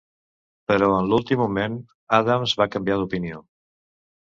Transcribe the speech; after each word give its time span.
Però 0.71 0.87
en 0.93 1.09
l'últim 1.11 1.41
moment, 1.43 1.77
Adams 2.21 2.57
va 2.63 2.69
canviar 2.79 3.01
d'opinió. 3.03 3.45